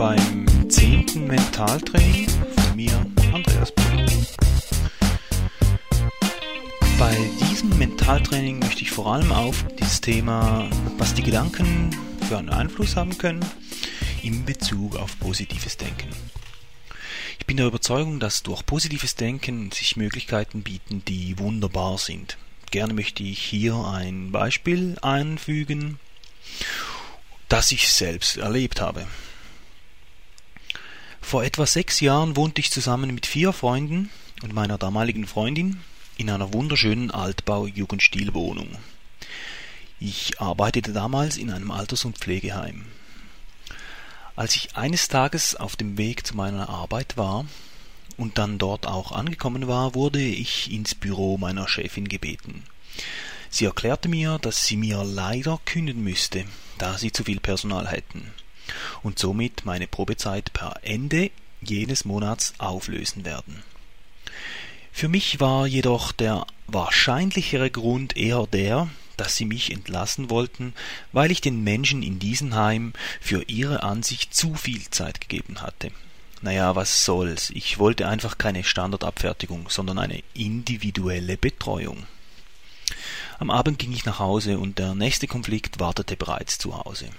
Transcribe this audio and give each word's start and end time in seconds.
beim 0.00 0.70
zehnten 0.70 1.26
Mentaltraining 1.26 2.26
von 2.26 2.74
mir, 2.74 3.06
Andreas 3.34 3.70
Brunner. 3.70 4.06
Bei 6.98 7.14
diesem 7.42 7.76
Mentaltraining 7.76 8.60
möchte 8.60 8.80
ich 8.80 8.90
vor 8.90 9.12
allem 9.12 9.30
auf 9.30 9.62
dieses 9.78 10.00
Thema, 10.00 10.70
was 10.96 11.12
die 11.12 11.22
Gedanken 11.22 11.94
für 12.26 12.38
einen 12.38 12.48
Einfluss 12.48 12.96
haben 12.96 13.18
können, 13.18 13.44
in 14.22 14.46
Bezug 14.46 14.96
auf 14.96 15.20
positives 15.20 15.76
Denken. 15.76 16.08
Ich 17.38 17.44
bin 17.44 17.58
der 17.58 17.66
Überzeugung, 17.66 18.20
dass 18.20 18.42
durch 18.42 18.64
positives 18.64 19.16
Denken 19.16 19.70
sich 19.70 19.98
Möglichkeiten 19.98 20.62
bieten, 20.62 21.04
die 21.04 21.38
wunderbar 21.38 21.98
sind. 21.98 22.38
Gerne 22.70 22.94
möchte 22.94 23.22
ich 23.22 23.42
hier 23.42 23.74
ein 23.74 24.32
Beispiel 24.32 24.96
einfügen, 25.02 26.00
das 27.50 27.70
ich 27.70 27.92
selbst 27.92 28.38
erlebt 28.38 28.80
habe. 28.80 29.06
Vor 31.30 31.44
etwa 31.44 31.64
sechs 31.64 32.00
Jahren 32.00 32.34
wohnte 32.34 32.60
ich 32.60 32.72
zusammen 32.72 33.14
mit 33.14 33.24
vier 33.24 33.52
Freunden 33.52 34.10
und 34.42 34.52
meiner 34.52 34.78
damaligen 34.78 35.28
Freundin 35.28 35.80
in 36.16 36.28
einer 36.28 36.52
wunderschönen 36.52 37.12
Altbau-Jugendstilwohnung. 37.12 38.66
Ich 40.00 40.40
arbeitete 40.40 40.92
damals 40.92 41.36
in 41.36 41.52
einem 41.52 41.70
Alters- 41.70 42.04
und 42.04 42.18
Pflegeheim. 42.18 42.84
Als 44.34 44.56
ich 44.56 44.76
eines 44.76 45.06
Tages 45.06 45.54
auf 45.54 45.76
dem 45.76 45.96
Weg 45.98 46.26
zu 46.26 46.34
meiner 46.34 46.68
Arbeit 46.68 47.16
war 47.16 47.46
und 48.16 48.36
dann 48.36 48.58
dort 48.58 48.88
auch 48.88 49.12
angekommen 49.12 49.68
war, 49.68 49.94
wurde 49.94 50.20
ich 50.20 50.72
ins 50.72 50.96
Büro 50.96 51.38
meiner 51.38 51.68
Chefin 51.68 52.08
gebeten. 52.08 52.64
Sie 53.50 53.66
erklärte 53.66 54.08
mir, 54.08 54.40
dass 54.40 54.66
sie 54.66 54.76
mir 54.76 55.04
leider 55.04 55.60
kündigen 55.64 56.02
müsste, 56.02 56.44
da 56.78 56.98
sie 56.98 57.12
zu 57.12 57.22
viel 57.22 57.38
Personal 57.38 57.86
hätten 57.86 58.32
und 59.02 59.18
somit 59.18 59.64
meine 59.64 59.86
Probezeit 59.86 60.52
per 60.52 60.76
Ende 60.82 61.30
jenes 61.60 62.04
Monats 62.04 62.54
auflösen 62.58 63.24
werden. 63.24 63.62
Für 64.92 65.08
mich 65.08 65.40
war 65.40 65.66
jedoch 65.66 66.12
der 66.12 66.46
wahrscheinlichere 66.66 67.70
Grund 67.70 68.16
eher 68.16 68.46
der, 68.46 68.88
dass 69.16 69.36
sie 69.36 69.44
mich 69.44 69.70
entlassen 69.70 70.30
wollten, 70.30 70.72
weil 71.12 71.30
ich 71.30 71.40
den 71.40 71.62
Menschen 71.62 72.02
in 72.02 72.18
diesem 72.18 72.54
Heim 72.54 72.94
für 73.20 73.42
ihre 73.48 73.82
Ansicht 73.82 74.34
zu 74.34 74.54
viel 74.54 74.88
Zeit 74.90 75.20
gegeben 75.20 75.60
hatte. 75.60 75.90
Naja, 76.42 76.74
was 76.74 77.04
soll's, 77.04 77.50
ich 77.50 77.78
wollte 77.78 78.08
einfach 78.08 78.38
keine 78.38 78.64
Standardabfertigung, 78.64 79.68
sondern 79.68 79.98
eine 79.98 80.22
individuelle 80.32 81.36
Betreuung. 81.36 82.06
Am 83.38 83.50
Abend 83.50 83.78
ging 83.78 83.92
ich 83.92 84.06
nach 84.06 84.18
Hause 84.18 84.58
und 84.58 84.78
der 84.78 84.94
nächste 84.94 85.26
Konflikt 85.26 85.80
wartete 85.80 86.16
bereits 86.16 86.58
zu 86.58 86.76
Hause. 86.76 87.10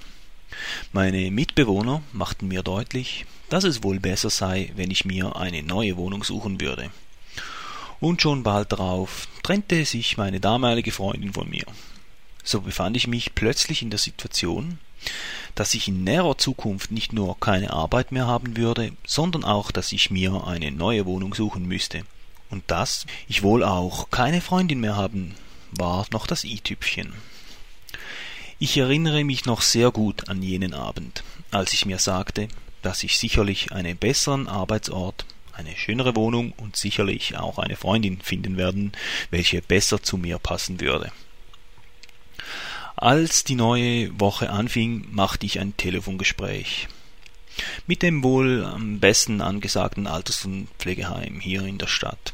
Meine 0.92 1.32
Mitbewohner 1.32 2.02
machten 2.14 2.48
mir 2.48 2.64
deutlich, 2.64 3.26
dass 3.50 3.64
es 3.64 3.84
wohl 3.84 4.00
besser 4.00 4.30
sei, 4.30 4.72
wenn 4.76 4.92
ich 4.92 5.06
mir 5.06 5.36
eine 5.36 5.64
neue 5.64 5.98
Wohnung 5.98 6.24
suchen 6.24 6.62
würde. 6.62 6.90
Und 8.00 8.22
schon 8.22 8.44
bald 8.44 8.72
darauf 8.72 9.28
trennte 9.44 9.86
sich 9.86 10.18
meine 10.18 10.40
damalige 10.40 10.92
Freundin 10.92 11.34
von 11.34 11.50
mir. 11.50 11.66
So 12.44 12.62
befand 12.62 12.98
ich 12.98 13.08
mich 13.08 13.36
plötzlich 13.36 13.82
in 13.82 13.90
der 13.90 14.00
Situation, 14.00 14.80
dass 15.56 15.74
ich 15.74 15.88
in 15.88 16.04
näherer 16.04 16.38
Zukunft 16.38 16.92
nicht 16.92 17.14
nur 17.14 17.40
keine 17.40 17.72
Arbeit 17.72 18.12
mehr 18.12 18.28
haben 18.28 18.58
würde, 18.58 18.92
sondern 19.06 19.44
auch, 19.44 19.72
dass 19.72 19.92
ich 19.92 20.12
mir 20.12 20.48
eine 20.48 20.72
neue 20.72 21.06
Wohnung 21.06 21.34
suchen 21.34 21.68
müsste. 21.68 22.04
Und 22.50 22.64
dass 22.68 23.06
ich 23.28 23.44
wohl 23.44 23.64
auch 23.64 24.10
keine 24.10 24.42
Freundin 24.42 24.80
mehr 24.80 24.96
haben, 24.96 25.36
war 25.72 26.06
noch 26.12 26.28
das 26.28 26.44
i-Tüpfchen. 26.44 27.14
Ich 28.64 28.78
erinnere 28.78 29.24
mich 29.24 29.46
noch 29.46 29.64
sehr 29.64 29.90
gut 29.90 30.30
an 30.30 30.44
jenen 30.44 30.76
Abend, 30.76 31.24
als 31.50 31.74
ich 31.74 31.88
mir 31.88 31.98
sagte, 31.98 32.48
dass 32.84 33.02
ich 33.02 33.18
sicherlich 33.18 33.72
einen 33.72 33.98
besseren 33.98 34.48
Arbeitsort, 34.48 35.26
eine 35.52 35.76
schönere 35.76 36.16
Wohnung 36.16 36.54
und 36.58 36.76
sicherlich 36.76 37.36
auch 37.38 37.58
eine 37.58 37.76
Freundin 37.76 38.22
finden 38.22 38.58
werden, 38.58 38.92
welche 39.32 39.64
besser 39.64 40.04
zu 40.04 40.16
mir 40.16 40.38
passen 40.38 40.80
würde. 40.80 41.12
Als 42.96 43.44
die 43.44 43.56
neue 43.56 44.20
Woche 44.20 44.52
anfing, 44.52 45.08
machte 45.10 45.48
ich 45.48 45.60
ein 45.60 45.76
Telefongespräch 45.76 46.88
mit 47.88 48.04
dem 48.04 48.24
wohl 48.24 48.64
am 48.64 49.00
besten 49.00 49.42
angesagten 49.42 50.06
Alters- 50.06 50.46
und 50.46 50.68
Pflegeheim 50.78 51.40
hier 51.40 51.64
in 51.64 51.80
der 51.80 51.88
Stadt. 51.88 52.34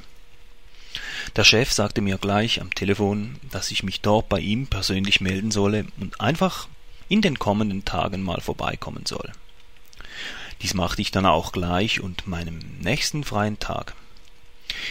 Der 1.36 1.44
Chef 1.44 1.72
sagte 1.72 2.02
mir 2.02 2.18
gleich 2.18 2.62
am 2.62 2.74
Telefon, 2.74 3.40
dass 3.52 3.72
ich 3.72 3.84
mich 3.84 4.02
dort 4.02 4.30
bei 4.30 4.40
ihm 4.40 4.68
persönlich 4.68 5.22
melden 5.22 5.52
solle 5.52 5.86
und 6.00 6.20
einfach 6.22 6.68
in 7.10 7.22
den 7.22 7.40
kommenden 7.40 7.86
Tagen 7.86 8.22
mal 8.24 8.42
vorbeikommen 8.42 9.06
soll. 9.06 9.32
Dies 10.62 10.74
machte 10.74 11.02
ich 11.02 11.12
dann 11.12 11.26
auch 11.26 11.52
gleich 11.52 12.02
und 12.02 12.28
meinem 12.28 12.60
nächsten 12.80 13.24
freien 13.24 13.60
Tag. 13.60 13.96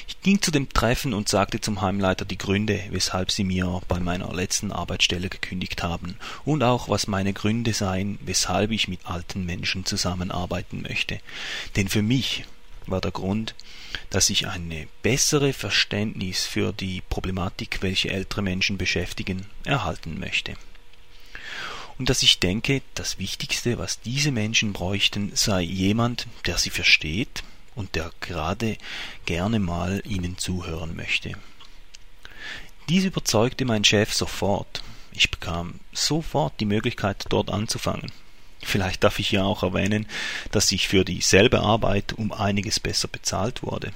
Ich 0.07 0.21
ging 0.21 0.41
zu 0.41 0.51
dem 0.51 0.69
Treffen 0.69 1.13
und 1.13 1.29
sagte 1.29 1.61
zum 1.61 1.81
Heimleiter 1.81 2.25
die 2.25 2.39
Gründe, 2.39 2.83
weshalb 2.91 3.31
sie 3.31 3.45
mir 3.45 3.81
bei 3.89 4.01
meiner 4.01 4.33
letzten 4.33 4.73
Arbeitsstelle 4.73 5.29
gekündigt 5.29 5.83
haben 5.83 6.17
und 6.45 6.63
auch 6.63 6.89
was 6.89 7.07
meine 7.07 7.33
Gründe 7.33 7.73
seien, 7.73 8.19
weshalb 8.23 8.71
ich 8.71 8.89
mit 8.89 9.05
alten 9.05 9.45
Menschen 9.45 9.85
zusammenarbeiten 9.85 10.83
möchte. 10.83 11.21
Denn 11.77 11.89
für 11.89 12.03
mich 12.03 12.45
war 12.87 13.01
der 13.01 13.11
Grund, 13.11 13.55
dass 14.11 14.31
ich 14.31 14.47
eine 14.47 14.89
bessere 15.03 15.53
Verständnis 15.53 16.47
für 16.47 16.73
die 16.73 17.03
Problematik, 17.09 17.79
welche 17.83 18.11
ältere 18.11 18.43
Menschen 18.43 18.79
beschäftigen, 18.79 19.47
erhalten 19.65 20.19
möchte. 20.19 20.55
Und 21.99 22.11
dass 22.11 22.23
ich 22.23 22.41
denke, 22.41 22.83
das 22.95 23.19
Wichtigste, 23.19 23.79
was 23.79 24.01
diese 24.01 24.31
Menschen 24.31 24.73
bräuchten, 24.73 25.33
sei 25.35 25.63
jemand, 25.63 26.27
der 26.45 26.59
sie 26.59 26.71
versteht 26.71 27.43
und 27.75 27.95
der 27.95 28.11
gerade 28.21 28.77
gerne 29.25 29.59
mal 29.59 30.03
ihnen 30.05 30.37
zuhören 30.37 30.95
möchte. 30.95 31.33
Dies 32.89 33.05
überzeugte 33.05 33.65
mein 33.65 33.85
Chef 33.85 34.13
sofort. 34.13 34.83
Ich 35.13 35.31
bekam 35.31 35.81
sofort 35.93 36.61
die 36.61 36.67
Möglichkeit, 36.67 37.25
dort 37.31 37.51
anzufangen. 37.51 38.13
Vielleicht 38.67 39.05
darf 39.05 39.21
ich 39.21 39.31
ja 39.31 39.45
auch 39.45 39.63
erwähnen, 39.63 40.07
dass 40.51 40.73
ich 40.73 40.89
für 40.89 41.05
dieselbe 41.05 41.61
Arbeit 41.61 42.15
um 42.15 42.33
einiges 42.33 42.81
besser 42.81 43.07
bezahlt 43.07 43.63
wurde. 43.63 43.93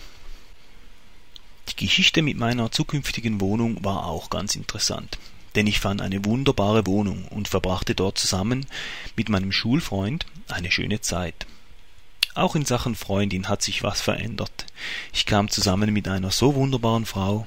Die 1.68 1.86
Geschichte 1.86 2.22
mit 2.22 2.36
meiner 2.36 2.70
zukünftigen 2.70 3.40
Wohnung 3.40 3.82
war 3.84 4.06
auch 4.06 4.30
ganz 4.30 4.54
interessant, 4.54 5.18
denn 5.56 5.66
ich 5.66 5.80
fand 5.80 6.00
eine 6.00 6.24
wunderbare 6.24 6.86
Wohnung 6.86 7.26
und 7.26 7.48
verbrachte 7.48 7.96
dort 7.96 8.16
zusammen 8.16 8.66
mit 9.16 9.28
meinem 9.28 9.50
Schulfreund 9.50 10.24
eine 10.48 10.70
schöne 10.70 11.00
Zeit. 11.00 11.46
Auch 12.34 12.54
in 12.54 12.64
Sachen 12.64 12.94
Freundin 12.94 13.48
hat 13.48 13.62
sich 13.62 13.82
was 13.82 14.00
verändert. 14.00 14.66
Ich 15.12 15.26
kam 15.26 15.48
zusammen 15.48 15.92
mit 15.92 16.06
einer 16.06 16.30
so 16.30 16.54
wunderbaren 16.54 17.06
Frau, 17.06 17.46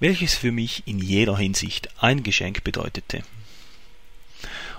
welches 0.00 0.34
für 0.34 0.52
mich 0.52 0.84
in 0.86 1.00
jeder 1.00 1.36
Hinsicht 1.36 1.90
ein 2.00 2.22
Geschenk 2.22 2.64
bedeutete. 2.64 3.22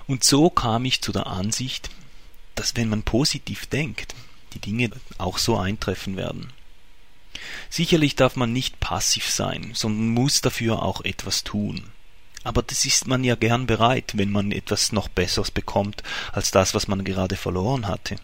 Und 0.08 0.24
so 0.24 0.50
kam 0.50 0.84
ich 0.86 1.02
zu 1.02 1.12
der 1.12 1.28
Ansicht, 1.28 1.90
dass 2.54 2.74
wenn 2.74 2.88
man 2.88 3.04
positiv 3.04 3.66
denkt, 3.66 4.14
die 4.54 4.58
Dinge 4.58 4.90
auch 5.18 5.38
so 5.38 5.56
eintreffen 5.56 6.16
werden. 6.16 6.52
Sicherlich 7.70 8.16
darf 8.16 8.34
man 8.34 8.52
nicht 8.52 8.80
passiv 8.80 9.30
sein, 9.30 9.72
sondern 9.74 10.08
muss 10.08 10.40
dafür 10.40 10.82
auch 10.82 11.02
etwas 11.02 11.44
tun. 11.44 11.84
Aber 12.42 12.62
das 12.62 12.84
ist 12.86 13.06
man 13.06 13.22
ja 13.22 13.34
gern 13.34 13.66
bereit, 13.66 14.12
wenn 14.16 14.32
man 14.32 14.50
etwas 14.50 14.92
noch 14.92 15.08
Besseres 15.08 15.50
bekommt 15.50 16.02
als 16.32 16.50
das, 16.50 16.74
was 16.74 16.88
man 16.88 17.04
gerade 17.04 17.36
verloren 17.36 17.86
hatte. 17.86 18.16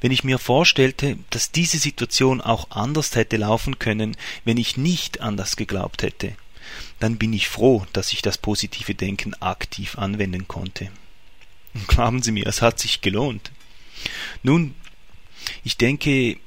Wenn 0.00 0.10
ich 0.10 0.24
mir 0.24 0.38
vorstellte, 0.38 1.16
dass 1.30 1.52
diese 1.52 1.78
Situation 1.78 2.40
auch 2.40 2.70
anders 2.70 3.14
hätte 3.14 3.36
laufen 3.36 3.78
können, 3.78 4.16
wenn 4.44 4.56
ich 4.56 4.76
nicht 4.76 5.20
an 5.20 5.36
das 5.36 5.54
geglaubt 5.54 6.02
hätte, 6.02 6.34
dann 6.98 7.18
bin 7.18 7.32
ich 7.32 7.48
froh, 7.48 7.86
dass 7.92 8.12
ich 8.12 8.22
das 8.22 8.38
positive 8.38 8.94
Denken 8.94 9.34
aktiv 9.34 9.98
anwenden 9.98 10.48
konnte. 10.48 10.90
Und 11.74 11.88
glauben 11.88 12.22
Sie 12.22 12.32
mir, 12.32 12.46
es 12.46 12.62
hat 12.62 12.78
sich 12.78 13.00
gelohnt. 13.00 13.50
Nun, 14.42 14.74
ich 15.64 15.76
denke, 15.76 16.38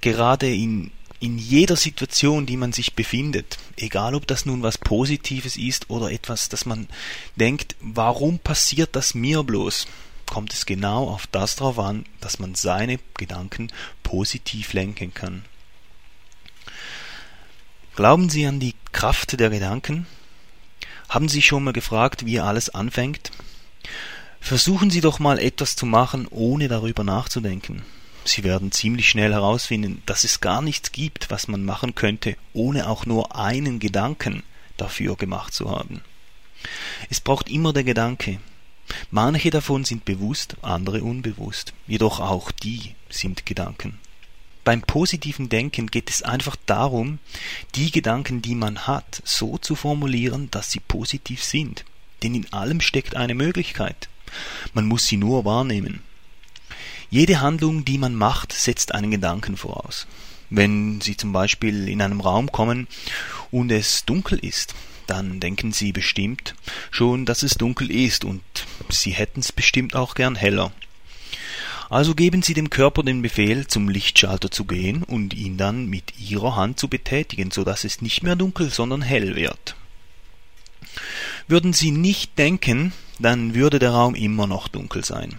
gerade 0.00 0.52
in, 0.52 0.92
in 1.20 1.38
jeder 1.38 1.76
Situation, 1.76 2.46
die 2.46 2.56
man 2.56 2.72
sich 2.72 2.94
befindet, 2.94 3.58
egal 3.76 4.14
ob 4.14 4.26
das 4.26 4.46
nun 4.46 4.62
was 4.62 4.78
Positives 4.78 5.56
ist 5.56 5.90
oder 5.90 6.10
etwas, 6.10 6.48
das 6.48 6.66
man 6.66 6.88
denkt, 7.36 7.76
warum 7.80 8.38
passiert 8.38 8.94
das 8.96 9.14
mir 9.14 9.42
bloß, 9.42 9.86
kommt 10.26 10.52
es 10.52 10.66
genau 10.66 11.08
auf 11.08 11.26
das 11.28 11.56
drauf 11.56 11.78
an, 11.78 12.04
dass 12.20 12.38
man 12.38 12.54
seine 12.54 12.98
Gedanken 13.14 13.70
positiv 14.02 14.72
lenken 14.72 15.14
kann. 15.14 15.44
Glauben 17.96 18.28
Sie 18.28 18.46
an 18.46 18.60
die 18.60 18.74
Kraft 18.92 19.40
der 19.40 19.50
Gedanken? 19.50 20.06
Haben 21.08 21.28
Sie 21.28 21.42
schon 21.42 21.64
mal 21.64 21.72
gefragt, 21.72 22.26
wie 22.26 22.38
alles 22.38 22.68
anfängt? 22.68 23.32
Versuchen 24.40 24.90
Sie 24.90 25.00
doch 25.00 25.18
mal 25.18 25.38
etwas 25.38 25.76
zu 25.76 25.86
machen, 25.86 26.28
ohne 26.28 26.68
darüber 26.68 27.02
nachzudenken. 27.04 27.82
Sie 28.24 28.44
werden 28.44 28.70
ziemlich 28.70 29.08
schnell 29.08 29.32
herausfinden, 29.32 30.02
dass 30.04 30.24
es 30.24 30.40
gar 30.40 30.60
nichts 30.60 30.92
gibt, 30.92 31.30
was 31.30 31.48
man 31.48 31.64
machen 31.64 31.94
könnte, 31.94 32.36
ohne 32.52 32.88
auch 32.88 33.06
nur 33.06 33.34
einen 33.34 33.78
Gedanken 33.78 34.42
dafür 34.76 35.16
gemacht 35.16 35.54
zu 35.54 35.70
haben. 35.70 36.02
Es 37.08 37.20
braucht 37.20 37.48
immer 37.48 37.72
der 37.72 37.84
Gedanke, 37.84 38.38
Manche 39.10 39.50
davon 39.50 39.84
sind 39.84 40.04
bewusst, 40.04 40.56
andere 40.62 41.02
unbewusst. 41.02 41.72
Jedoch 41.86 42.20
auch 42.20 42.50
die 42.52 42.94
sind 43.08 43.46
Gedanken. 43.46 43.98
Beim 44.66 44.82
positiven 44.82 45.48
Denken 45.48 45.86
geht 45.86 46.10
es 46.10 46.24
einfach 46.24 46.56
darum, 46.66 47.20
die 47.76 47.92
Gedanken, 47.92 48.42
die 48.42 48.56
man 48.56 48.88
hat, 48.88 49.22
so 49.24 49.58
zu 49.58 49.76
formulieren, 49.76 50.50
dass 50.50 50.72
sie 50.72 50.80
positiv 50.80 51.44
sind. 51.44 51.84
Denn 52.24 52.34
in 52.34 52.52
allem 52.52 52.80
steckt 52.80 53.14
eine 53.14 53.36
Möglichkeit. 53.36 54.08
Man 54.74 54.86
muss 54.86 55.06
sie 55.06 55.18
nur 55.18 55.44
wahrnehmen. 55.44 56.02
Jede 57.10 57.40
Handlung, 57.40 57.84
die 57.84 57.96
man 57.96 58.16
macht, 58.16 58.52
setzt 58.52 58.92
einen 58.92 59.12
Gedanken 59.12 59.56
voraus. 59.56 60.08
Wenn 60.50 61.00
Sie 61.00 61.16
zum 61.16 61.32
Beispiel 61.32 61.88
in 61.88 62.02
einem 62.02 62.20
Raum 62.20 62.50
kommen 62.50 62.88
und 63.52 63.70
es 63.70 64.04
dunkel 64.04 64.40
ist, 64.40 64.74
dann 65.06 65.38
denken 65.38 65.72
Sie 65.72 65.92
bestimmt 65.92 66.56
schon, 66.90 67.24
dass 67.24 67.44
es 67.44 67.54
dunkel 67.54 67.88
ist 67.88 68.24
und 68.24 68.42
Sie 68.88 69.12
hätten 69.12 69.38
es 69.38 69.52
bestimmt 69.52 69.94
auch 69.94 70.16
gern 70.16 70.34
heller. 70.34 70.72
Also 71.88 72.14
geben 72.14 72.42
Sie 72.42 72.54
dem 72.54 72.70
Körper 72.70 73.02
den 73.02 73.22
Befehl, 73.22 73.66
zum 73.66 73.88
Lichtschalter 73.88 74.50
zu 74.50 74.64
gehen 74.64 75.02
und 75.04 75.34
ihn 75.34 75.56
dann 75.56 75.86
mit 75.86 76.18
Ihrer 76.18 76.56
Hand 76.56 76.80
zu 76.80 76.88
betätigen, 76.88 77.50
so 77.50 77.64
dass 77.64 77.84
es 77.84 78.02
nicht 78.02 78.22
mehr 78.22 78.36
dunkel, 78.36 78.70
sondern 78.70 79.02
hell 79.02 79.36
wird. 79.36 79.76
Würden 81.46 81.72
Sie 81.72 81.92
nicht 81.92 82.38
denken, 82.38 82.92
dann 83.18 83.54
würde 83.54 83.78
der 83.78 83.90
Raum 83.90 84.14
immer 84.14 84.46
noch 84.46 84.68
dunkel 84.68 85.04
sein. 85.04 85.38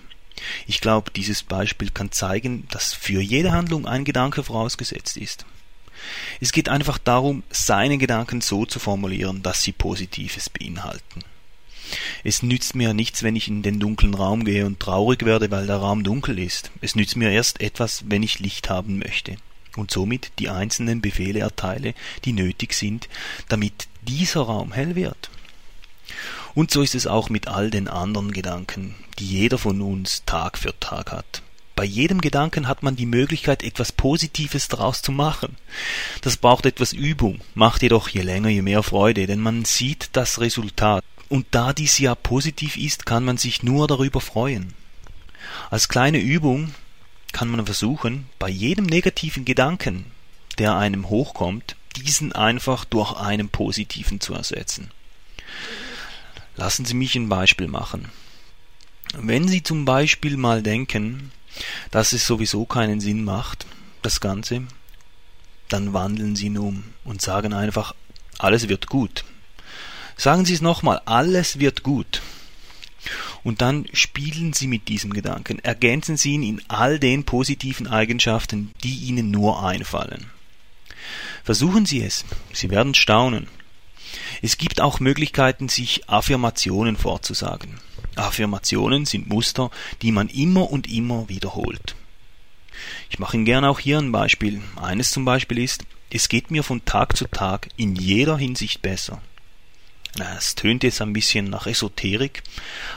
Ich 0.65 0.79
glaube, 0.79 1.11
dieses 1.11 1.43
Beispiel 1.43 1.89
kann 1.89 2.11
zeigen, 2.11 2.67
dass 2.69 2.93
für 2.93 3.21
jede 3.21 3.51
Handlung 3.51 3.85
ein 3.85 4.05
Gedanke 4.05 4.43
vorausgesetzt 4.43 5.17
ist. 5.17 5.45
Es 6.39 6.51
geht 6.51 6.69
einfach 6.69 6.97
darum, 6.97 7.43
seine 7.49 7.97
Gedanken 7.97 8.41
so 8.41 8.65
zu 8.65 8.79
formulieren, 8.79 9.41
dass 9.43 9.63
sie 9.63 9.71
Positives 9.71 10.49
beinhalten. 10.49 11.23
Es 12.23 12.43
nützt 12.43 12.75
mir 12.75 12.93
nichts, 12.93 13.23
wenn 13.23 13.35
ich 13.35 13.47
in 13.47 13.61
den 13.61 13.79
dunklen 13.79 14.13
Raum 14.13 14.45
gehe 14.45 14.65
und 14.65 14.79
traurig 14.79 15.25
werde, 15.25 15.51
weil 15.51 15.67
der 15.67 15.77
Raum 15.77 16.03
dunkel 16.03 16.39
ist. 16.39 16.71
Es 16.81 16.95
nützt 16.95 17.15
mir 17.15 17.31
erst 17.31 17.61
etwas, 17.61 18.03
wenn 18.07 18.23
ich 18.23 18.39
Licht 18.39 18.69
haben 18.69 18.99
möchte 18.99 19.37
und 19.77 19.91
somit 19.91 20.31
die 20.39 20.49
einzelnen 20.49 21.01
Befehle 21.01 21.39
erteile, 21.39 21.93
die 22.25 22.33
nötig 22.33 22.73
sind, 22.73 23.07
damit 23.47 23.87
dieser 24.01 24.41
Raum 24.41 24.71
hell 24.71 24.95
wird. 24.95 25.29
Und 26.55 26.71
so 26.71 26.81
ist 26.81 26.95
es 26.95 27.07
auch 27.07 27.29
mit 27.29 27.47
all 27.47 27.69
den 27.69 27.87
anderen 27.87 28.31
Gedanken, 28.31 28.95
die 29.19 29.27
jeder 29.27 29.57
von 29.57 29.81
uns 29.81 30.23
Tag 30.25 30.57
für 30.57 30.77
Tag 30.79 31.11
hat. 31.11 31.43
Bei 31.75 31.83
jedem 31.83 32.21
Gedanken 32.21 32.67
hat 32.67 32.81
man 32.81 32.95
die 32.95 33.05
Möglichkeit, 33.05 33.61
etwas 33.61 33.91
Positives 33.91 34.67
daraus 34.67 35.03
zu 35.03 35.11
machen. 35.11 35.57
Das 36.21 36.37
braucht 36.37 36.65
etwas 36.65 36.91
Übung, 36.91 37.41
macht 37.53 37.83
jedoch 37.83 38.09
je 38.09 38.21
länger, 38.21 38.49
je 38.49 38.63
mehr 38.63 38.81
Freude, 38.81 39.27
denn 39.27 39.39
man 39.39 39.63
sieht 39.63 40.09
das 40.13 40.39
Resultat. 40.39 41.03
Und 41.29 41.47
da 41.51 41.73
dies 41.73 41.99
ja 41.99 42.15
positiv 42.15 42.77
ist, 42.77 43.05
kann 43.05 43.25
man 43.25 43.37
sich 43.37 43.63
nur 43.63 43.87
darüber 43.87 44.21
freuen. 44.21 44.73
Als 45.69 45.89
kleine 45.89 46.19
Übung 46.19 46.73
kann 47.33 47.49
man 47.49 47.65
versuchen, 47.65 48.29
bei 48.39 48.49
jedem 48.49 48.85
negativen 48.85 49.45
Gedanken, 49.45 50.05
der 50.57 50.75
einem 50.75 51.09
hochkommt, 51.09 51.75
diesen 51.95 52.31
einfach 52.33 52.85
durch 52.85 53.13
einen 53.13 53.49
positiven 53.49 54.19
zu 54.19 54.33
ersetzen. 54.33 54.91
Lassen 56.55 56.85
Sie 56.85 56.93
mich 56.93 57.15
ein 57.15 57.29
Beispiel 57.29 57.67
machen. 57.67 58.09
Wenn 59.13 59.47
Sie 59.47 59.63
zum 59.63 59.85
Beispiel 59.85 60.37
mal 60.37 60.63
denken, 60.63 61.31
dass 61.91 62.13
es 62.13 62.25
sowieso 62.25 62.65
keinen 62.65 62.99
Sinn 62.99 63.23
macht, 63.23 63.65
das 64.01 64.19
Ganze, 64.19 64.63
dann 65.69 65.93
wandeln 65.93 66.35
Sie 66.35 66.47
ihn 66.47 66.57
um 66.57 66.83
und 67.03 67.21
sagen 67.21 67.53
einfach, 67.53 67.93
alles 68.37 68.69
wird 68.69 68.87
gut. 68.87 69.23
Sagen 70.17 70.45
Sie 70.45 70.53
es 70.53 70.61
nochmal, 70.61 71.01
alles 71.05 71.59
wird 71.59 71.83
gut. 71.83 72.21
Und 73.43 73.61
dann 73.61 73.85
spielen 73.93 74.51
Sie 74.53 74.67
mit 74.67 74.87
diesem 74.87 75.13
Gedanken, 75.13 75.59
ergänzen 75.59 76.17
Sie 76.17 76.33
ihn 76.33 76.43
in 76.43 76.61
all 76.67 76.99
den 76.99 77.23
positiven 77.23 77.87
Eigenschaften, 77.87 78.73
die 78.83 78.95
Ihnen 78.95 79.31
nur 79.31 79.63
einfallen. 79.63 80.25
Versuchen 81.43 81.85
Sie 81.85 82.03
es, 82.03 82.25
Sie 82.51 82.69
werden 82.69 82.93
staunen. 82.93 83.47
Es 84.41 84.57
gibt 84.57 84.81
auch 84.81 84.99
Möglichkeiten, 84.99 85.69
sich 85.69 86.09
Affirmationen 86.09 86.97
vorzusagen. 86.97 87.79
Affirmationen 88.15 89.05
sind 89.05 89.29
Muster, 89.29 89.69
die 90.01 90.11
man 90.11 90.27
immer 90.27 90.69
und 90.71 90.91
immer 90.91 91.29
wiederholt. 91.29 91.95
Ich 93.09 93.19
mache 93.19 93.37
Ihnen 93.37 93.45
gerne 93.45 93.69
auch 93.69 93.79
hier 93.79 93.99
ein 93.99 94.11
Beispiel. 94.11 94.61
Eines 94.75 95.11
zum 95.11 95.25
Beispiel 95.25 95.59
ist, 95.59 95.85
es 96.09 96.29
geht 96.29 96.51
mir 96.51 96.63
von 96.63 96.83
Tag 96.85 97.15
zu 97.15 97.25
Tag 97.25 97.69
in 97.77 97.95
jeder 97.95 98.37
Hinsicht 98.37 98.81
besser. 98.81 99.21
Es 100.37 100.55
tönt 100.55 100.83
jetzt 100.83 101.01
ein 101.01 101.13
bisschen 101.13 101.49
nach 101.49 101.67
Esoterik, 101.67 102.43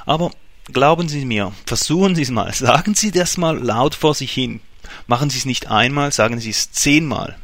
aber 0.07 0.31
glauben 0.73 1.09
Sie 1.09 1.25
mir, 1.25 1.53
versuchen 1.67 2.15
Sie 2.15 2.23
es 2.23 2.31
mal, 2.31 2.53
sagen 2.55 2.95
Sie 2.95 3.11
das 3.11 3.37
mal 3.37 3.59
laut 3.59 3.95
vor 3.95 4.15
sich 4.15 4.33
hin. 4.33 4.61
Machen 5.07 5.31
Sie 5.31 5.39
es 5.39 5.45
nicht 5.45 5.71
einmal, 5.71 6.13
sagen 6.13 6.41
Sie 6.41 6.51
es 6.51 6.73
zehnmal. 6.73 7.37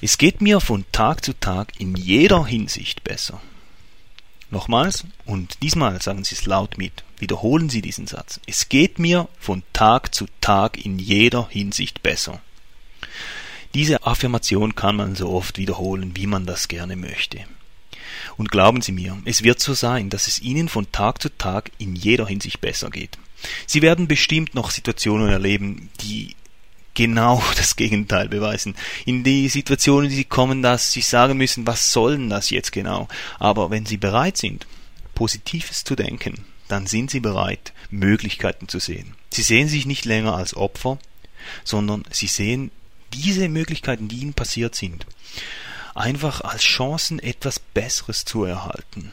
Es 0.00 0.18
geht 0.18 0.40
mir 0.40 0.60
von 0.60 0.84
Tag 0.92 1.24
zu 1.24 1.32
Tag 1.32 1.72
in 1.78 1.94
jeder 1.94 2.44
Hinsicht 2.44 3.04
besser. 3.04 3.40
Nochmals, 4.50 5.04
und 5.24 5.62
diesmal 5.62 6.00
sagen 6.02 6.24
Sie 6.24 6.34
es 6.34 6.46
laut 6.46 6.78
mit, 6.78 7.04
wiederholen 7.18 7.70
Sie 7.70 7.82
diesen 7.82 8.06
Satz. 8.06 8.40
Es 8.46 8.68
geht 8.68 8.98
mir 8.98 9.28
von 9.40 9.62
Tag 9.72 10.14
zu 10.14 10.26
Tag 10.40 10.84
in 10.84 10.98
jeder 10.98 11.48
Hinsicht 11.48 12.02
besser. 12.02 12.40
Diese 13.74 14.06
Affirmation 14.06 14.76
kann 14.76 14.94
man 14.94 15.16
so 15.16 15.30
oft 15.30 15.58
wiederholen, 15.58 16.12
wie 16.14 16.28
man 16.28 16.46
das 16.46 16.68
gerne 16.68 16.94
möchte. 16.94 17.40
Und 18.36 18.50
glauben 18.50 18.80
Sie 18.80 18.92
mir, 18.92 19.18
es 19.24 19.42
wird 19.42 19.60
so 19.60 19.74
sein, 19.74 20.10
dass 20.10 20.26
es 20.26 20.40
Ihnen 20.40 20.68
von 20.68 20.90
Tag 20.92 21.22
zu 21.22 21.28
Tag 21.28 21.70
in 21.78 21.96
jeder 21.96 22.26
Hinsicht 22.26 22.60
besser 22.60 22.90
geht. 22.90 23.18
Sie 23.66 23.82
werden 23.82 24.08
bestimmt 24.08 24.54
noch 24.54 24.70
Situationen 24.70 25.28
erleben, 25.28 25.90
die 26.00 26.34
genau 26.94 27.42
das 27.56 27.76
Gegenteil 27.76 28.28
beweisen. 28.28 28.74
In 29.04 29.24
die 29.24 29.48
Situationen, 29.48 30.08
die 30.08 30.16
sie 30.16 30.24
kommen, 30.24 30.62
dass 30.62 30.92
sie 30.92 31.02
sagen 31.02 31.36
müssen, 31.36 31.66
was 31.66 31.92
soll 31.92 32.16
denn 32.16 32.30
das 32.30 32.50
jetzt 32.50 32.72
genau? 32.72 33.08
Aber 33.38 33.70
wenn 33.70 33.86
sie 33.86 33.96
bereit 33.96 34.36
sind, 34.36 34.66
Positives 35.14 35.84
zu 35.84 35.94
denken, 35.94 36.46
dann 36.68 36.86
sind 36.86 37.10
sie 37.10 37.20
bereit, 37.20 37.72
Möglichkeiten 37.90 38.68
zu 38.68 38.78
sehen. 38.78 39.14
Sie 39.30 39.42
sehen 39.42 39.68
sich 39.68 39.86
nicht 39.86 40.04
länger 40.04 40.34
als 40.34 40.56
Opfer, 40.56 40.98
sondern 41.62 42.04
sie 42.10 42.26
sehen 42.26 42.70
diese 43.12 43.48
Möglichkeiten, 43.48 44.08
die 44.08 44.20
ihnen 44.20 44.34
passiert 44.34 44.74
sind, 44.74 45.06
einfach 45.94 46.40
als 46.40 46.62
Chancen, 46.62 47.18
etwas 47.18 47.58
Besseres 47.58 48.24
zu 48.24 48.44
erhalten. 48.44 49.12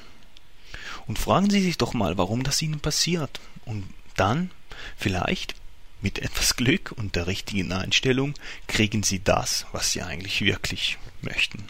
Und 1.08 1.20
fragen 1.20 1.50
Sie 1.50 1.62
sich 1.62 1.78
doch 1.78 1.94
mal, 1.94 2.18
warum 2.18 2.44
das 2.44 2.62
Ihnen 2.62 2.80
passiert. 2.80 3.40
Und 3.66 3.88
dann, 4.16 4.52
vielleicht, 4.98 5.56
mit 6.02 6.20
etwas 6.20 6.56
Glück 6.56 6.92
und 6.96 7.16
der 7.16 7.28
richtigen 7.28 7.72
Einstellung 7.72 8.34
kriegen 8.68 9.04
Sie 9.04 9.24
das, 9.24 9.66
was 9.72 9.92
Sie 9.92 10.02
eigentlich 10.02 10.42
wirklich 10.42 10.98
möchten. 11.22 11.64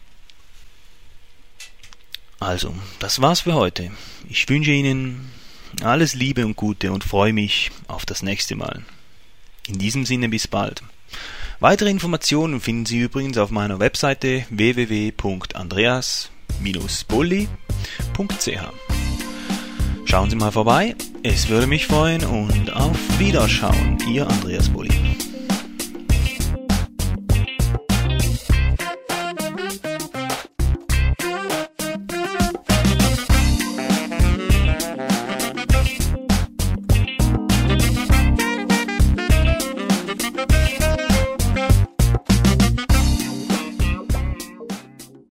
Also, 2.40 2.76
das 3.00 3.22
war's 3.22 3.42
für 3.42 3.54
heute. 3.54 3.92
Ich 4.28 4.48
wünsche 4.50 4.72
Ihnen 4.72 5.32
alles 5.82 6.16
Liebe 6.16 6.46
und 6.46 6.56
Gute 6.56 6.92
und 6.92 7.04
freue 7.04 7.34
mich 7.34 7.72
auf 7.88 8.06
das 8.06 8.24
nächste 8.24 8.56
Mal. 8.56 8.84
In 9.68 9.78
diesem 9.78 10.06
Sinne 10.06 10.28
bis 10.28 10.48
bald. 10.48 10.82
Weitere 11.62 11.90
Informationen 11.92 12.60
finden 12.60 12.88
Sie 12.88 12.98
übrigens 12.98 13.38
auf 13.38 13.52
meiner 13.52 13.80
Webseite 13.80 14.46
www.andreas-bulli.ch. 14.50 17.48
Schauen 20.06 20.30
Sie 20.32 20.36
mal 20.36 20.52
vorbei, 20.52 20.96
es 21.22 21.50
würde 21.50 21.68
mich 21.68 21.86
freuen 21.86 22.26
und 22.26 22.74
auf 22.74 22.98
Wiederschauen, 23.20 24.00
Ihr 24.12 24.28
Andreas 24.28 24.70
Bulli. 24.70 25.01